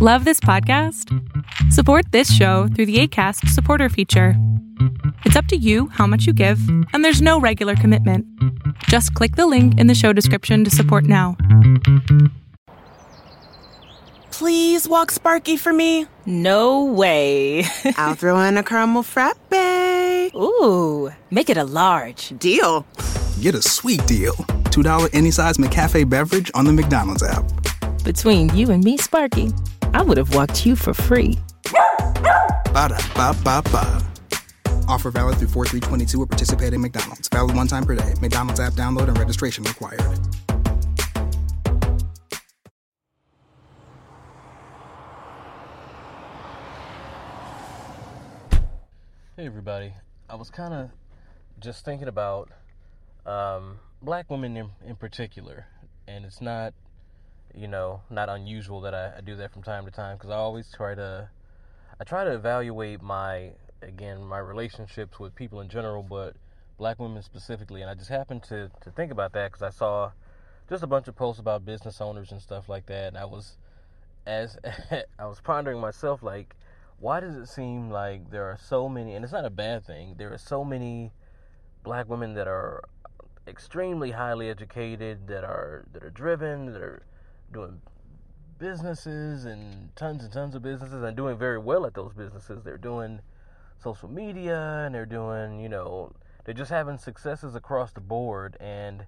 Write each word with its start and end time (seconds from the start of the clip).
Love 0.00 0.24
this 0.24 0.38
podcast? 0.38 1.12
Support 1.72 2.12
this 2.12 2.32
show 2.32 2.68
through 2.68 2.86
the 2.86 3.00
ACAST 3.02 3.48
supporter 3.48 3.88
feature. 3.88 4.34
It's 5.24 5.34
up 5.34 5.46
to 5.46 5.56
you 5.56 5.88
how 5.88 6.06
much 6.06 6.24
you 6.24 6.32
give, 6.32 6.60
and 6.92 7.04
there's 7.04 7.20
no 7.20 7.40
regular 7.40 7.74
commitment. 7.74 8.24
Just 8.84 9.12
click 9.14 9.34
the 9.34 9.48
link 9.48 9.76
in 9.76 9.88
the 9.88 9.96
show 9.96 10.12
description 10.12 10.62
to 10.62 10.70
support 10.70 11.02
now. 11.02 11.36
Please 14.30 14.88
walk 14.88 15.10
Sparky 15.10 15.56
for 15.56 15.72
me. 15.72 16.06
No 16.24 16.84
way. 16.84 17.64
I'll 17.96 18.14
throw 18.14 18.40
in 18.42 18.56
a 18.56 18.62
caramel 18.62 19.02
frappe. 19.02 19.52
Ooh, 20.32 21.10
make 21.32 21.50
it 21.50 21.56
a 21.56 21.64
large. 21.64 22.38
Deal. 22.38 22.86
Get 23.40 23.56
a 23.56 23.62
sweet 23.62 24.06
deal. 24.06 24.34
$2 24.70 25.10
any 25.12 25.32
size 25.32 25.56
McCafe 25.56 26.08
beverage 26.08 26.52
on 26.54 26.66
the 26.66 26.72
McDonald's 26.72 27.24
app. 27.24 27.44
Between 28.04 28.48
you 28.54 28.70
and 28.70 28.84
me, 28.84 28.96
Sparky, 28.96 29.50
I 29.94 30.02
would 30.02 30.16
have 30.18 30.34
walked 30.34 30.66
you 30.66 30.76
for 30.76 30.94
free. 30.94 31.38
Ba 32.72 32.88
da 32.88 32.98
ba 33.14 33.34
ba 33.44 33.62
ba. 33.72 34.02
Offer 34.88 35.10
valid 35.10 35.36
through 35.38 35.48
4322 35.48 36.22
at 36.22 36.28
participating 36.28 36.80
McDonald's. 36.80 37.28
Valid 37.28 37.54
one 37.54 37.66
time 37.66 37.84
per 37.84 37.94
day. 37.94 38.14
McDonald's 38.20 38.60
app 38.60 38.72
download 38.74 39.08
and 39.08 39.18
registration 39.18 39.64
required. 39.64 40.00
Hey 49.36 49.46
everybody. 49.46 49.92
I 50.28 50.34
was 50.34 50.50
kind 50.50 50.74
of 50.74 50.90
just 51.60 51.84
thinking 51.84 52.08
about 52.08 52.50
um, 53.24 53.78
black 54.02 54.30
women 54.30 54.56
in, 54.56 54.70
in 54.84 54.96
particular, 54.96 55.66
and 56.06 56.24
it's 56.24 56.40
not, 56.40 56.74
you 57.54 57.68
know, 57.68 58.02
not 58.10 58.28
unusual 58.28 58.80
that 58.82 58.94
I, 58.94 59.18
I 59.18 59.20
do 59.20 59.36
that 59.36 59.52
from 59.52 59.62
time 59.62 59.84
to 59.84 59.90
time 59.90 60.16
because 60.16 60.30
I 60.30 60.36
always 60.36 60.70
try 60.70 60.94
to, 60.94 61.28
I 62.00 62.04
try 62.04 62.24
to 62.24 62.32
evaluate 62.32 63.02
my, 63.02 63.52
again, 63.82 64.22
my 64.24 64.38
relationships 64.38 65.18
with 65.18 65.34
people 65.34 65.60
in 65.60 65.68
general, 65.68 66.02
but 66.02 66.34
black 66.76 66.98
women 66.98 67.22
specifically, 67.22 67.82
and 67.82 67.90
I 67.90 67.94
just 67.94 68.10
happened 68.10 68.44
to 68.44 68.70
to 68.82 68.90
think 68.90 69.10
about 69.10 69.32
that 69.32 69.52
because 69.52 69.62
I 69.62 69.70
saw 69.70 70.12
just 70.68 70.82
a 70.82 70.86
bunch 70.86 71.08
of 71.08 71.16
posts 71.16 71.40
about 71.40 71.64
business 71.64 72.00
owners 72.00 72.30
and 72.30 72.40
stuff 72.40 72.68
like 72.68 72.86
that, 72.86 73.08
and 73.08 73.18
I 73.18 73.24
was, 73.24 73.56
as 74.26 74.56
I 75.18 75.26
was 75.26 75.40
pondering 75.40 75.80
myself, 75.80 76.22
like 76.22 76.54
why 77.00 77.20
does 77.20 77.36
it 77.36 77.46
seem 77.46 77.90
like 77.90 78.30
there 78.30 78.44
are 78.44 78.58
so 78.60 78.88
many 78.88 79.14
and 79.14 79.24
it's 79.24 79.32
not 79.32 79.44
a 79.44 79.50
bad 79.50 79.84
thing 79.86 80.14
there 80.18 80.32
are 80.32 80.38
so 80.38 80.64
many 80.64 81.12
black 81.84 82.08
women 82.08 82.34
that 82.34 82.48
are 82.48 82.82
extremely 83.46 84.10
highly 84.10 84.50
educated 84.50 85.26
that 85.28 85.44
are 85.44 85.86
that 85.92 86.02
are 86.02 86.10
driven 86.10 86.66
that 86.66 86.82
are 86.82 87.02
doing 87.52 87.80
businesses 88.58 89.44
and 89.44 89.94
tons 89.96 90.24
and 90.24 90.32
tons 90.32 90.54
of 90.54 90.62
businesses 90.62 91.02
and 91.02 91.16
doing 91.16 91.38
very 91.38 91.58
well 91.58 91.86
at 91.86 91.94
those 91.94 92.12
businesses. 92.12 92.62
They're 92.64 92.78
doing 92.78 93.20
social 93.82 94.08
media 94.08 94.82
and 94.84 94.94
they're 94.94 95.06
doing 95.06 95.60
you 95.60 95.68
know 95.68 96.12
they're 96.44 96.54
just 96.54 96.70
having 96.70 96.98
successes 96.98 97.54
across 97.54 97.92
the 97.92 98.00
board. 98.00 98.56
And 98.60 99.06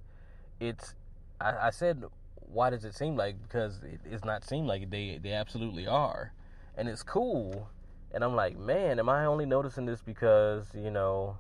it's 0.59 0.95
i, 1.41 1.69
I 1.69 1.71
said 1.71 2.05
why 2.53 2.71
does 2.71 2.85
it 2.85 2.95
seem 2.95 3.17
like 3.17 3.41
because 3.43 3.83
it, 3.83 4.01
it's 4.05 4.25
not 4.25 4.45
seem 4.45 4.67
like 4.67 4.91
they 4.91 5.19
they 5.23 5.33
absolutely 5.33 5.87
are. 5.87 6.33
And 6.77 6.89
it's 6.89 7.03
cool. 7.03 7.69
And 8.13 8.25
I'm 8.25 8.35
like, 8.35 8.59
man, 8.59 8.99
am 8.99 9.09
I 9.09 9.27
only 9.27 9.47
noticing 9.47 9.87
this 9.87 10.01
because, 10.01 10.67
you 10.75 10.91
know, 10.91 11.39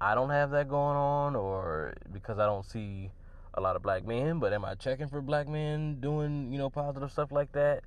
I 0.00 0.14
don't 0.14 0.30
have 0.30 0.50
that 0.52 0.68
going 0.68 0.96
on 0.96 1.36
or 1.36 1.94
because 2.10 2.38
I 2.38 2.46
don't 2.46 2.64
see 2.64 3.10
a 3.54 3.60
lot 3.60 3.76
of 3.76 3.82
black 3.82 4.06
men, 4.06 4.38
but 4.38 4.52
am 4.52 4.64
I 4.64 4.74
checking 4.74 5.08
for 5.08 5.20
black 5.20 5.48
men 5.48 6.00
doing, 6.00 6.52
you 6.52 6.58
know, 6.58 6.70
positive 6.70 7.10
stuff 7.10 7.32
like 7.32 7.52
that? 7.52 7.84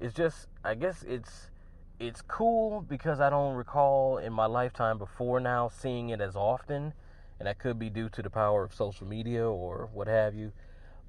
It's 0.00 0.14
just 0.14 0.48
I 0.64 0.74
guess 0.74 1.02
it's 1.02 1.50
it's 1.98 2.22
cool 2.22 2.80
because 2.80 3.20
I 3.20 3.28
don't 3.28 3.54
recall 3.54 4.18
in 4.18 4.32
my 4.32 4.46
lifetime 4.46 4.98
before 4.98 5.40
now 5.40 5.68
seeing 5.68 6.10
it 6.10 6.20
as 6.20 6.36
often, 6.36 6.94
and 7.38 7.46
that 7.46 7.58
could 7.58 7.78
be 7.78 7.90
due 7.90 8.08
to 8.10 8.22
the 8.22 8.30
power 8.30 8.64
of 8.64 8.74
social 8.74 9.06
media 9.06 9.46
or 9.46 9.88
what 9.92 10.08
have 10.08 10.34
you. 10.34 10.52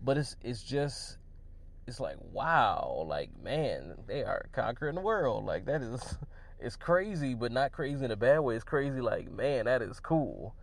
But 0.03 0.17
it's 0.17 0.35
it's 0.43 0.63
just 0.63 1.17
it's 1.87 1.99
like 1.99 2.17
wow, 2.31 3.05
like 3.07 3.29
man, 3.41 3.95
they 4.07 4.23
are 4.23 4.47
conquering 4.51 4.95
the 4.95 5.01
world. 5.01 5.45
Like 5.45 5.65
that 5.65 5.81
is 5.81 6.15
it's 6.59 6.75
crazy, 6.75 7.33
but 7.33 7.51
not 7.51 7.71
crazy 7.71 8.05
in 8.05 8.11
a 8.11 8.15
bad 8.15 8.39
way. 8.39 8.55
It's 8.55 8.63
crazy 8.63 9.01
like, 9.01 9.31
man, 9.31 9.65
that 9.65 9.81
is 9.81 9.99
cool. 9.99 10.53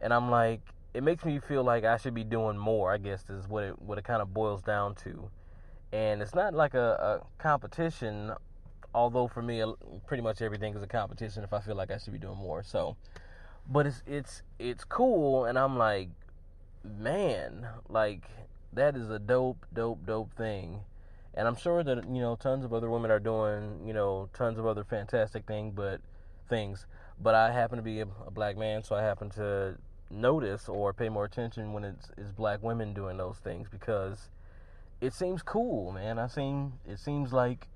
And 0.00 0.12
I'm 0.12 0.30
like, 0.30 0.60
it 0.96 1.02
makes 1.02 1.24
me 1.24 1.38
feel 1.38 1.62
like 1.62 1.84
I 1.84 1.98
should 1.98 2.14
be 2.14 2.24
doing 2.24 2.56
more, 2.56 2.90
I 2.90 2.96
guess 2.96 3.28
is 3.28 3.46
what 3.46 3.64
it 3.64 3.82
what 3.82 3.98
it 3.98 4.04
kind 4.04 4.22
of 4.22 4.32
boils 4.32 4.62
down 4.62 4.94
to. 5.04 5.30
And 5.92 6.22
it's 6.22 6.34
not 6.34 6.54
like 6.54 6.74
a, 6.74 7.20
a 7.22 7.42
competition, 7.42 8.32
although 8.94 9.28
for 9.28 9.42
me 9.42 9.62
pretty 10.06 10.22
much 10.22 10.40
everything 10.40 10.74
is 10.74 10.82
a 10.82 10.86
competition 10.86 11.44
if 11.44 11.52
I 11.52 11.60
feel 11.60 11.76
like 11.76 11.90
I 11.90 11.98
should 11.98 12.14
be 12.14 12.18
doing 12.18 12.38
more. 12.38 12.62
So 12.62 12.96
but 13.68 13.86
it's 13.86 14.02
it's 14.06 14.42
it's 14.58 14.84
cool 14.84 15.44
and 15.44 15.58
I'm 15.58 15.76
like, 15.76 16.08
man, 16.82 17.66
like 17.90 18.24
that 18.72 18.96
is 18.96 19.10
a 19.10 19.18
dope, 19.18 19.66
dope, 19.74 20.06
dope 20.06 20.32
thing 20.34 20.80
and 21.34 21.46
I'm 21.46 21.56
sure 21.56 21.84
that 21.84 22.04
you 22.08 22.20
know 22.20 22.36
tons 22.36 22.64
of 22.64 22.72
other 22.72 22.88
women 22.88 23.10
are 23.10 23.20
doing 23.20 23.86
you 23.86 23.92
know 23.92 24.30
tons 24.32 24.58
of 24.58 24.66
other 24.66 24.84
fantastic 24.84 25.46
things, 25.46 25.74
but 25.76 26.00
things. 26.48 26.86
But 27.20 27.34
I 27.34 27.52
happen 27.52 27.76
to 27.76 27.82
be 27.82 28.00
a, 28.00 28.06
a 28.26 28.30
black 28.30 28.56
man, 28.56 28.82
so 28.82 28.96
I 28.96 29.02
happen 29.02 29.28
to 29.30 29.76
notice 30.10 30.68
or 30.68 30.92
pay 30.92 31.08
more 31.08 31.24
attention 31.24 31.72
when 31.72 31.84
it's, 31.84 32.10
it's 32.16 32.30
black 32.30 32.62
women 32.62 32.94
doing 32.94 33.16
those 33.16 33.38
things 33.38 33.68
because 33.68 34.30
it 35.00 35.12
seems 35.12 35.42
cool, 35.42 35.92
man. 35.92 36.18
I 36.18 36.26
seem 36.26 36.74
it 36.86 36.98
seems 36.98 37.32
like 37.32 37.68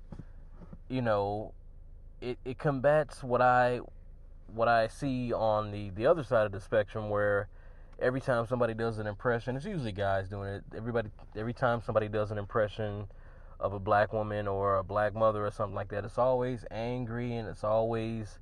you 0.89 1.01
know 1.01 1.53
it 2.19 2.37
it 2.45 2.57
combats 2.57 3.23
what 3.23 3.41
I 3.41 3.81
what 4.47 4.67
I 4.67 4.87
see 4.87 5.31
on 5.33 5.71
the 5.71 5.89
the 5.91 6.05
other 6.07 6.23
side 6.23 6.45
of 6.45 6.51
the 6.51 6.59
spectrum 6.59 7.09
where 7.09 7.47
every 7.99 8.21
time 8.21 8.47
somebody 8.47 8.73
does 8.73 8.97
an 8.97 9.07
impression, 9.07 9.55
it's 9.55 9.65
usually 9.65 9.91
guys 9.91 10.29
doing 10.29 10.49
it. 10.49 10.63
Everybody 10.75 11.09
every 11.35 11.53
time 11.53 11.81
somebody 11.85 12.07
does 12.07 12.31
an 12.31 12.37
impression 12.37 13.07
of 13.59 13.73
a 13.73 13.79
black 13.79 14.11
woman 14.11 14.47
or 14.47 14.77
a 14.77 14.83
black 14.83 15.13
mother 15.13 15.45
or 15.45 15.51
something 15.51 15.75
like 15.75 15.89
that. 15.89 16.03
It's 16.03 16.17
always 16.17 16.65
angry 16.71 17.35
and 17.35 17.47
it's 17.47 17.63
always 17.63 18.39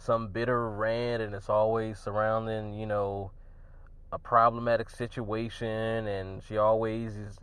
some 0.00 0.28
bitter 0.28 0.70
rant 0.70 1.22
and 1.22 1.34
it's 1.34 1.50
always 1.50 1.98
surrounding, 1.98 2.72
you 2.72 2.86
know, 2.86 3.30
a 4.12 4.18
problematic 4.18 4.88
situation 4.88 6.06
and 6.06 6.42
she 6.42 6.56
always 6.56 7.16
is, 7.16 7.36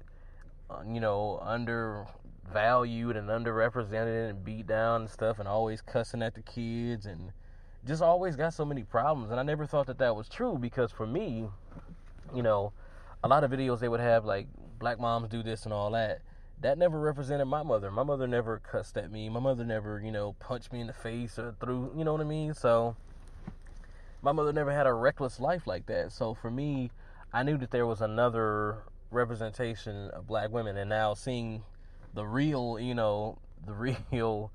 uh, 0.69 0.79
you 0.91 0.99
know, 0.99 1.39
undervalued 1.43 3.15
and 3.15 3.29
underrepresented 3.29 4.31
and 4.31 4.43
beat 4.43 4.65
down 4.65 5.01
and 5.01 5.09
stuff 5.09 5.37
and 5.37 5.47
always 5.47 5.81
cussing 5.81 6.23
at 6.23 6.33
the 6.33 6.41
kids 6.41 7.05
and 7.05 7.31
just 7.85 8.01
always 8.01 8.35
got 8.35 8.53
so 8.53 8.65
many 8.65 8.83
problems. 8.83 9.29
And 9.29 9.39
I 9.39 9.43
never 9.43 9.67
thought 9.67 9.85
that 9.85 9.99
that 9.99 10.15
was 10.15 10.27
true 10.27 10.57
because 10.57 10.91
for 10.91 11.05
me, 11.05 11.47
you 12.35 12.41
know, 12.41 12.73
a 13.23 13.27
lot 13.27 13.43
of 13.43 13.51
videos 13.51 13.79
they 13.79 13.87
would 13.87 13.99
have 13.99 14.25
like 14.25 14.47
black 14.79 14.99
moms 14.99 15.29
do 15.29 15.43
this 15.43 15.65
and 15.65 15.73
all 15.73 15.91
that 15.91 16.21
that 16.61 16.77
never 16.77 16.99
represented 16.99 17.47
my 17.47 17.63
mother. 17.63 17.91
My 17.91 18.03
mother 18.03 18.27
never 18.27 18.59
cussed 18.59 18.97
at 18.97 19.11
me. 19.11 19.29
My 19.29 19.39
mother 19.39 19.63
never, 19.63 20.01
you 20.03 20.11
know, 20.11 20.33
punched 20.39 20.73
me 20.73 20.81
in 20.81 20.87
the 20.87 20.93
face 20.93 21.37
or 21.37 21.55
threw, 21.59 21.91
you 21.95 22.03
know 22.03 22.13
what 22.13 22.21
I 22.21 22.25
mean? 22.25 22.53
So 22.53 22.95
my 24.21 24.31
mother 24.31 24.51
never 24.51 24.71
had 24.71 24.87
a 24.87 24.93
reckless 24.93 25.39
life 25.39 25.67
like 25.67 25.85
that. 25.85 26.11
So 26.11 26.33
for 26.33 26.49
me, 26.49 26.89
I 27.31 27.43
knew 27.43 27.57
that 27.57 27.71
there 27.71 27.85
was 27.85 28.01
another 28.01 28.77
representation 29.11 30.09
of 30.09 30.27
black 30.27 30.51
women 30.51 30.77
and 30.77 30.89
now 30.89 31.13
seeing 31.13 31.63
the 32.13 32.25
real, 32.25 32.79
you 32.79 32.95
know, 32.95 33.37
the 33.65 33.73
real 34.11 34.51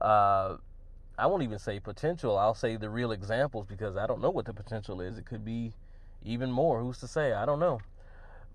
uh 0.00 0.56
I 1.16 1.26
won't 1.26 1.42
even 1.44 1.58
say 1.60 1.78
potential. 1.78 2.36
I'll 2.36 2.54
say 2.54 2.76
the 2.76 2.90
real 2.90 3.12
examples 3.12 3.66
because 3.66 3.96
I 3.96 4.06
don't 4.06 4.20
know 4.20 4.30
what 4.30 4.46
the 4.46 4.52
potential 4.52 5.00
is. 5.00 5.16
It 5.16 5.26
could 5.26 5.44
be 5.44 5.72
even 6.24 6.50
more. 6.50 6.80
Who's 6.80 6.98
to 7.00 7.06
say? 7.06 7.32
I 7.32 7.46
don't 7.46 7.60
know. 7.60 7.80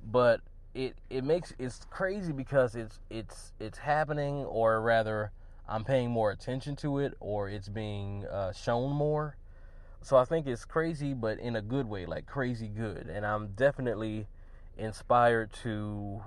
But 0.03 0.41
it 0.73 0.95
it 1.09 1.23
makes 1.23 1.53
it's 1.57 1.85
crazy 1.89 2.31
because 2.31 2.75
it's 2.75 2.99
it's 3.09 3.53
it's 3.59 3.79
happening 3.79 4.45
or 4.45 4.81
rather 4.81 5.31
I'm 5.67 5.83
paying 5.83 6.09
more 6.09 6.31
attention 6.31 6.75
to 6.77 6.99
it 6.99 7.13
or 7.19 7.49
it's 7.49 7.69
being 7.69 8.25
uh, 8.25 8.51
shown 8.53 8.91
more. 8.91 9.35
So 10.01 10.17
I 10.17 10.25
think 10.25 10.47
it's 10.47 10.65
crazy, 10.65 11.13
but 11.13 11.39
in 11.39 11.55
a 11.55 11.61
good 11.61 11.87
way, 11.87 12.05
like 12.05 12.25
crazy 12.25 12.67
good. 12.67 13.07
And 13.07 13.25
I'm 13.25 13.49
definitely 13.49 14.27
inspired 14.77 15.53
to 15.63 16.23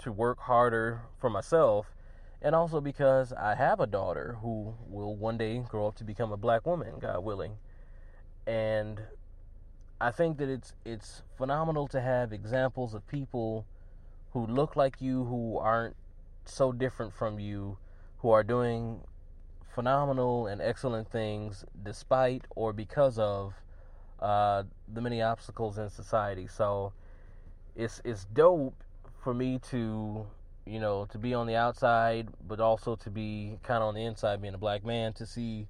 to 0.00 0.12
work 0.12 0.40
harder 0.40 1.02
for 1.18 1.30
myself, 1.30 1.94
and 2.42 2.54
also 2.54 2.80
because 2.80 3.32
I 3.32 3.54
have 3.54 3.80
a 3.80 3.86
daughter 3.86 4.38
who 4.42 4.74
will 4.88 5.14
one 5.14 5.38
day 5.38 5.58
grow 5.66 5.86
up 5.86 5.96
to 5.96 6.04
become 6.04 6.32
a 6.32 6.36
black 6.36 6.66
woman, 6.66 6.98
God 6.98 7.24
willing. 7.24 7.56
And 8.46 9.00
I 10.00 10.10
think 10.10 10.38
that 10.38 10.48
it's 10.48 10.74
it's 10.84 11.22
phenomenal 11.38 11.86
to 11.88 12.00
have 12.00 12.32
examples 12.32 12.92
of 12.94 13.06
people 13.06 13.64
who 14.34 14.46
look 14.46 14.76
like 14.76 15.00
you, 15.00 15.24
who 15.24 15.56
aren't 15.56 15.96
so 16.44 16.72
different 16.72 17.14
from 17.14 17.38
you, 17.38 17.78
who 18.18 18.30
are 18.30 18.44
doing 18.44 19.00
phenomenal 19.74 20.46
and 20.46 20.60
excellent 20.60 21.10
things 21.10 21.64
despite 21.82 22.44
or 22.54 22.72
because 22.72 23.18
of 23.18 23.54
uh, 24.20 24.62
the 24.92 25.00
many 25.00 25.22
obstacles 25.22 25.78
in 25.78 25.88
society. 25.88 26.46
So 26.46 26.92
it's 27.74 28.02
it's 28.04 28.26
dope 28.26 28.74
for 29.22 29.32
me 29.32 29.58
to 29.70 30.26
you 30.66 30.80
know, 30.80 31.06
to 31.06 31.18
be 31.18 31.34
on 31.34 31.46
the 31.46 31.56
outside, 31.56 32.28
but 32.46 32.58
also 32.58 32.96
to 32.96 33.10
be 33.10 33.58
kind 33.62 33.82
of 33.82 33.88
on 33.88 33.94
the 33.94 34.04
inside, 34.04 34.40
being 34.40 34.54
a 34.54 34.58
black 34.58 34.84
man, 34.84 35.12
to 35.14 35.26
see 35.26 35.68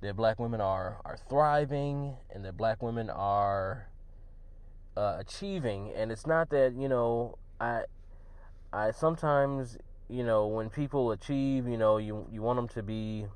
that 0.00 0.16
black 0.16 0.38
women 0.38 0.60
are 0.60 1.00
are 1.04 1.18
thriving 1.28 2.16
and 2.30 2.44
that 2.44 2.56
black 2.56 2.82
women 2.82 3.10
are 3.10 3.88
uh, 4.96 5.16
achieving. 5.18 5.92
And 5.94 6.12
it's 6.12 6.26
not 6.26 6.50
that 6.50 6.74
you 6.74 6.88
know, 6.88 7.38
I 7.60 7.84
I 8.72 8.90
sometimes 8.90 9.78
you 10.08 10.24
know 10.24 10.46
when 10.46 10.70
people 10.70 11.12
achieve, 11.12 11.68
you 11.68 11.76
know, 11.76 11.98
you 11.98 12.26
you 12.32 12.42
want 12.42 12.56
them 12.56 12.68
to 12.68 12.82
be 12.82 13.26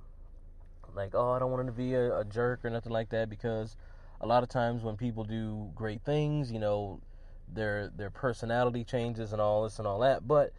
like, 0.95 1.15
oh, 1.15 1.31
I 1.33 1.39
don't 1.39 1.51
want 1.51 1.67
them 1.67 1.75
to 1.75 1.79
be 1.79 1.95
a, 1.95 2.19
a 2.21 2.25
jerk 2.25 2.65
or 2.65 2.71
nothing 2.71 2.93
like 2.93 3.11
that 3.11 3.29
because 3.29 3.77
a 4.21 4.27
lot 4.27 4.43
of 4.43 4.49
times 4.49 4.83
when 4.83 4.97
people 4.97 5.25
do 5.25 5.71
great 5.75 6.03
things, 6.03 6.51
you 6.51 6.59
know, 6.59 7.01
their 7.53 7.91
their 7.97 8.11
personality 8.11 8.85
changes 8.85 9.33
and 9.33 9.41
all 9.41 9.65
this 9.65 9.79
and 9.79 9.87
all 9.87 9.99
that, 10.01 10.27
but 10.27 10.53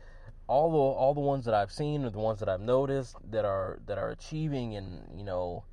all 0.47 0.71
the 0.71 0.77
all 0.77 1.13
the 1.13 1.21
ones 1.21 1.45
that 1.45 1.53
I've 1.53 1.71
seen 1.71 2.05
or 2.05 2.09
the 2.09 2.19
ones 2.19 2.39
that 2.39 2.49
I've 2.49 2.61
noticed 2.61 3.15
that 3.31 3.45
are 3.45 3.79
that 3.87 3.97
are 3.97 4.11
achieving 4.11 4.75
and 4.75 5.01
you 5.17 5.23
know 5.23 5.63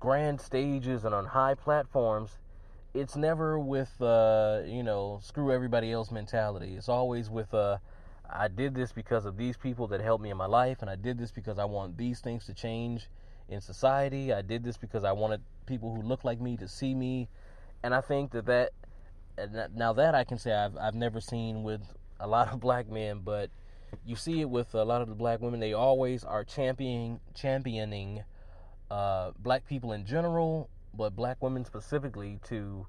grand 0.00 0.40
stages 0.40 1.04
and 1.04 1.14
on 1.14 1.26
high 1.26 1.54
platforms. 1.54 2.38
It's 2.94 3.16
never 3.16 3.58
with 3.58 4.00
uh, 4.00 4.62
you 4.66 4.82
know 4.82 5.20
screw 5.22 5.50
everybody 5.50 5.92
else 5.92 6.10
mentality. 6.10 6.74
It's 6.76 6.88
always 6.88 7.30
with 7.30 7.54
uh, 7.54 7.78
I 8.28 8.48
did 8.48 8.74
this 8.74 8.92
because 8.92 9.24
of 9.24 9.36
these 9.36 9.56
people 9.56 9.86
that 9.88 10.00
helped 10.00 10.22
me 10.22 10.30
in 10.30 10.36
my 10.36 10.46
life, 10.46 10.78
and 10.80 10.90
I 10.90 10.96
did 10.96 11.18
this 11.18 11.30
because 11.30 11.58
I 11.58 11.64
want 11.64 11.96
these 11.96 12.20
things 12.20 12.46
to 12.46 12.54
change 12.54 13.08
in 13.48 13.60
society. 13.60 14.32
I 14.32 14.42
did 14.42 14.62
this 14.64 14.76
because 14.76 15.04
I 15.04 15.12
wanted 15.12 15.40
people 15.66 15.94
who 15.94 16.02
look 16.02 16.24
like 16.24 16.40
me 16.40 16.56
to 16.58 16.68
see 16.68 16.94
me, 16.94 17.28
and 17.82 17.94
I 17.94 18.00
think 18.00 18.32
that 18.32 18.46
that 19.36 19.74
now 19.74 19.92
that 19.94 20.14
I 20.14 20.24
can 20.24 20.38
say 20.38 20.52
I've 20.52 20.76
I've 20.76 20.94
never 20.94 21.20
seen 21.20 21.62
with 21.62 21.82
a 22.20 22.26
lot 22.26 22.52
of 22.52 22.60
black 22.60 22.88
men, 22.90 23.20
but 23.24 23.50
you 24.06 24.16
see 24.16 24.40
it 24.40 24.48
with 24.48 24.74
a 24.74 24.84
lot 24.84 25.02
of 25.02 25.08
the 25.08 25.14
black 25.14 25.40
women. 25.40 25.60
They 25.60 25.72
always 25.72 26.24
are 26.24 26.44
championing 26.44 27.20
championing 27.34 28.24
uh, 28.90 29.32
black 29.38 29.66
people 29.66 29.92
in 29.92 30.04
general, 30.04 30.68
but 30.94 31.16
black 31.16 31.42
women 31.42 31.64
specifically 31.64 32.38
to 32.48 32.86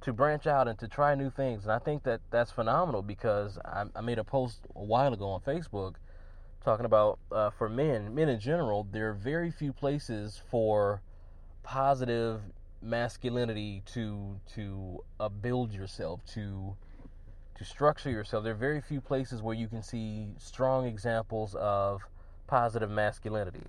to 0.00 0.12
branch 0.12 0.46
out 0.46 0.68
and 0.68 0.78
to 0.78 0.86
try 0.86 1.14
new 1.14 1.30
things. 1.30 1.62
And 1.62 1.72
I 1.72 1.78
think 1.78 2.02
that 2.02 2.20
that's 2.30 2.50
phenomenal 2.50 3.00
because 3.00 3.58
I, 3.64 3.84
I 3.96 4.02
made 4.02 4.18
a 4.18 4.24
post 4.24 4.60
a 4.76 4.84
while 4.84 5.14
ago 5.14 5.28
on 5.28 5.40
Facebook 5.40 5.94
talking 6.62 6.86
about 6.86 7.18
uh, 7.30 7.50
for 7.50 7.68
men, 7.68 8.14
men 8.14 8.28
in 8.28 8.40
general, 8.40 8.86
there 8.90 9.10
are 9.10 9.14
very 9.14 9.50
few 9.50 9.72
places 9.72 10.40
for 10.50 11.02
positive 11.62 12.40
masculinity 12.82 13.82
to 13.86 14.38
to 14.54 15.02
uh, 15.18 15.28
build 15.28 15.72
yourself 15.72 16.20
to 16.26 16.76
to 17.54 17.64
structure 17.64 18.10
yourself. 18.10 18.44
There 18.44 18.52
are 18.52 18.56
very 18.56 18.80
few 18.80 19.00
places 19.00 19.42
where 19.42 19.54
you 19.54 19.68
can 19.68 19.82
see 19.82 20.28
strong 20.38 20.86
examples 20.86 21.54
of 21.54 22.02
positive 22.46 22.90
masculinity. 22.90 23.62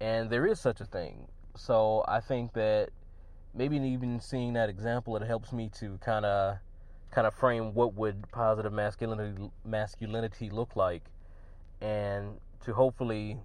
And 0.00 0.30
there 0.30 0.46
is 0.46 0.60
such 0.60 0.80
a 0.80 0.84
thing. 0.84 1.26
So 1.56 2.04
I 2.06 2.20
think 2.20 2.52
that 2.52 2.90
maybe 3.56 3.76
even 3.76 4.20
seeing 4.20 4.52
that 4.52 4.68
example, 4.68 5.16
it 5.16 5.26
helps 5.26 5.52
me 5.52 5.70
to 5.80 5.98
kind 6.04 6.24
of 6.24 6.58
kind 7.10 7.26
of 7.26 7.34
frame 7.34 7.72
what 7.72 7.94
would 7.94 8.30
positive 8.30 8.72
masculinity 8.72 9.50
masculinity 9.64 10.50
look 10.50 10.76
like, 10.76 11.04
and 11.80 12.38
to 12.64 12.74
hopefully 12.74 13.38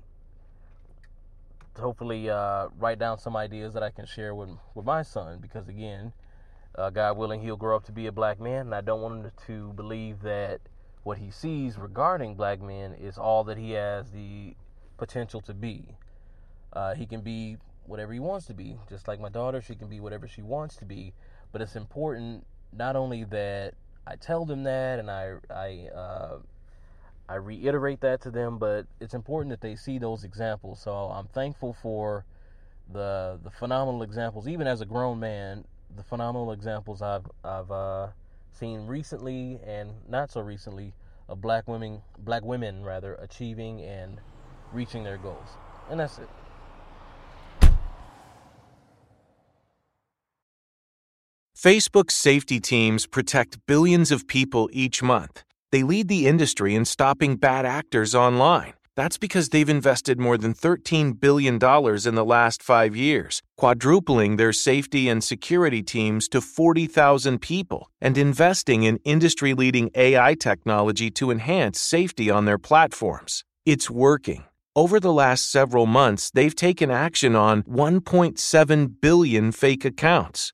to 1.75 1.81
hopefully 1.81 2.29
uh, 2.29 2.67
write 2.77 2.99
down 2.99 3.17
some 3.17 3.35
ideas 3.37 3.73
that 3.73 3.83
I 3.83 3.89
can 3.89 4.05
share 4.05 4.35
with 4.35 4.49
with 4.75 4.85
my 4.85 5.01
son. 5.01 5.39
Because 5.39 5.67
again, 5.69 6.13
uh, 6.75 6.89
God 6.89 7.17
willing, 7.17 7.41
he'll 7.41 7.57
grow 7.57 7.75
up 7.75 7.85
to 7.85 7.91
be 7.91 8.07
a 8.07 8.11
black 8.11 8.39
man, 8.39 8.67
and 8.67 8.75
I 8.75 8.81
don't 8.81 9.01
want 9.01 9.25
him 9.25 9.31
to 9.47 9.73
believe 9.73 10.21
that 10.21 10.61
what 11.03 11.17
he 11.17 11.31
sees 11.31 11.77
regarding 11.77 12.35
black 12.35 12.61
men 12.61 12.93
is 12.93 13.17
all 13.17 13.43
that 13.45 13.57
he 13.57 13.71
has 13.71 14.11
the 14.11 14.55
potential 14.97 15.41
to 15.41 15.53
be. 15.53 15.95
Uh, 16.73 16.93
he 16.93 17.05
can 17.05 17.21
be 17.21 17.57
whatever 17.91 18.13
he 18.13 18.19
wants 18.19 18.47
to 18.47 18.53
be, 18.53 18.77
just 18.89 19.07
like 19.07 19.19
my 19.19 19.29
daughter. 19.29 19.61
She 19.61 19.75
can 19.75 19.89
be 19.89 19.99
whatever 19.99 20.27
she 20.27 20.41
wants 20.41 20.77
to 20.77 20.85
be, 20.85 21.13
but 21.51 21.61
it's 21.61 21.75
important 21.75 22.45
not 22.71 22.95
only 22.95 23.25
that 23.25 23.73
I 24.07 24.15
tell 24.15 24.45
them 24.45 24.63
that 24.63 24.97
and 24.97 25.11
I 25.11 25.33
I 25.49 25.89
uh, 25.93 26.37
I 27.27 27.35
reiterate 27.35 27.99
that 28.01 28.21
to 28.21 28.31
them, 28.31 28.57
but 28.57 28.87
it's 29.01 29.13
important 29.13 29.49
that 29.51 29.61
they 29.61 29.75
see 29.75 29.99
those 29.99 30.23
examples. 30.23 30.81
So 30.81 30.91
I'm 30.93 31.27
thankful 31.27 31.73
for 31.73 32.25
the 32.91 33.37
the 33.43 33.51
phenomenal 33.51 34.03
examples, 34.03 34.47
even 34.47 34.67
as 34.67 34.79
a 34.79 34.85
grown 34.85 35.19
man, 35.19 35.65
the 35.95 36.03
phenomenal 36.03 36.53
examples 36.53 37.01
I've 37.01 37.29
I've 37.43 37.71
uh, 37.71 38.07
seen 38.53 38.87
recently 38.87 39.59
and 39.67 39.91
not 40.07 40.31
so 40.31 40.39
recently 40.39 40.93
of 41.27 41.41
black 41.41 41.67
women 41.67 42.01
black 42.17 42.43
women 42.43 42.83
rather 42.83 43.15
achieving 43.15 43.81
and 43.81 44.19
reaching 44.71 45.03
their 45.03 45.17
goals. 45.17 45.49
And 45.89 45.99
that's 45.99 46.19
it. 46.19 46.29
Facebook's 51.61 52.15
safety 52.15 52.59
teams 52.59 53.05
protect 53.05 53.65
billions 53.67 54.11
of 54.11 54.27
people 54.27 54.69
each 54.73 55.03
month. 55.03 55.43
They 55.71 55.83
lead 55.83 56.07
the 56.07 56.27
industry 56.27 56.73
in 56.73 56.85
stopping 56.85 57.35
bad 57.35 57.65
actors 57.65 58.15
online 58.15 58.73
that's 58.95 59.17
because 59.17 59.49
they've 59.49 59.69
invested 59.69 60.19
more 60.19 60.37
than 60.37 60.53
$13 60.53 61.19
billion 61.19 61.55
in 61.55 62.15
the 62.15 62.25
last 62.25 62.61
five 62.61 62.95
years, 62.95 63.41
quadrupling 63.57 64.35
their 64.35 64.53
safety 64.53 65.07
and 65.07 65.23
security 65.23 65.81
teams 65.81 66.27
to 66.29 66.41
40,000 66.41 67.39
people, 67.39 67.89
and 68.01 68.17
investing 68.17 68.83
in 68.83 68.99
industry 69.05 69.53
leading 69.53 69.89
AI 69.95 70.35
technology 70.35 71.09
to 71.11 71.31
enhance 71.31 71.79
safety 71.79 72.29
on 72.29 72.45
their 72.45 72.59
platforms. 72.59 73.43
It's 73.65 73.89
working. 73.89 74.43
Over 74.75 74.99
the 74.99 75.13
last 75.13 75.51
several 75.51 75.85
months, 75.85 76.31
they've 76.31 76.55
taken 76.55 76.91
action 76.91 77.35
on 77.35 77.63
1.7 77.63 79.01
billion 79.01 79.51
fake 79.51 79.85
accounts, 79.85 80.53